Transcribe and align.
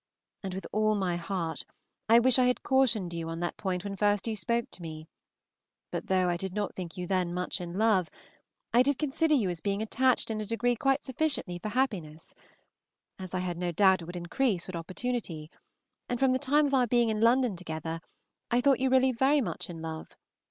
And 0.41 0.55
with 0.55 0.65
all 0.71 0.95
my 0.95 1.15
heart 1.15 1.63
I 2.09 2.17
wish 2.17 2.39
I 2.39 2.45
had 2.47 2.63
cautioned 2.63 3.13
you 3.13 3.29
on 3.29 3.39
that 3.41 3.55
point 3.55 3.83
when 3.83 3.95
first 3.95 4.25
you 4.25 4.35
spoke 4.35 4.71
to 4.71 4.81
me; 4.81 5.05
but 5.91 6.07
though 6.07 6.27
I 6.27 6.37
did 6.37 6.55
not 6.55 6.73
think 6.73 6.97
you 6.97 7.05
then 7.05 7.35
much 7.35 7.61
in 7.61 7.77
love, 7.77 8.09
I 8.73 8.81
did 8.81 8.97
consider 8.97 9.35
you 9.35 9.47
as 9.51 9.61
being 9.61 9.79
attached 9.79 10.31
in 10.31 10.41
a 10.41 10.45
degree 10.47 10.75
quite 10.75 11.05
sufficiently 11.05 11.59
for 11.59 11.69
happiness, 11.69 12.33
as 13.19 13.35
I 13.35 13.41
had 13.41 13.59
no 13.59 13.71
doubt 13.71 14.01
it 14.01 14.05
would 14.05 14.15
increase 14.15 14.65
with 14.65 14.75
opportunity, 14.75 15.51
and 16.09 16.19
from 16.19 16.31
the 16.31 16.39
time 16.39 16.65
of 16.65 16.73
our 16.73 16.87
being 16.87 17.09
in 17.09 17.21
London 17.21 17.55
together 17.55 18.01
I 18.49 18.59
thought 18.59 18.79
you 18.79 18.89
really 18.89 19.11
very 19.11 19.39
much 19.39 19.69
in 19.69 19.83
love. 19.83 20.17